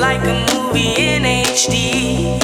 [0.00, 2.39] like a movie in HD.